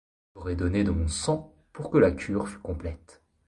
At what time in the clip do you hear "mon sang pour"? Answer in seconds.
0.89-1.91